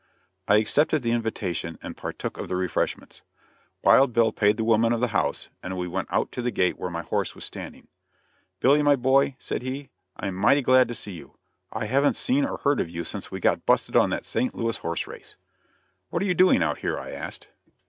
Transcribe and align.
I 0.47 0.55
accepted 0.57 1.03
the 1.03 1.11
invitation 1.11 1.77
and 1.83 1.95
partook 1.95 2.39
of 2.39 2.47
the 2.47 2.55
refreshments. 2.55 3.21
Wild 3.83 4.13
Bill 4.13 4.31
paid 4.31 4.57
the 4.57 4.63
woman 4.63 4.93
of 4.93 4.99
the 4.99 5.09
house, 5.09 5.49
and 5.61 5.77
we 5.77 5.87
went 5.87 6.07
out 6.11 6.31
to 6.31 6.41
the 6.41 6.49
gate 6.49 6.79
where 6.79 6.89
my 6.89 7.03
horse 7.03 7.35
was 7.35 7.45
standing. 7.45 7.87
"Billy, 8.59 8.81
my 8.81 8.95
boy," 8.95 9.35
said 9.37 9.61
he, 9.61 9.91
"I 10.17 10.25
am 10.29 10.33
mighty 10.33 10.63
glad 10.63 10.87
to 10.87 10.95
see 10.95 11.11
you. 11.11 11.37
I 11.71 11.85
haven't 11.85 12.15
seen 12.15 12.45
or 12.45 12.57
heard 12.57 12.79
of 12.79 12.89
you 12.89 13.03
since 13.03 13.29
we 13.29 13.39
got 13.39 13.67
busted 13.67 13.95
on 13.95 14.09
that 14.09 14.25
St. 14.25 14.55
Louis' 14.55 14.77
horse 14.77 15.05
race." 15.05 15.37
"What 16.09 16.23
are 16.23 16.25
you 16.25 16.33
doing 16.33 16.63
out 16.63 16.79
here?" 16.79 16.97
I 16.97 17.11
asked. 17.11 17.49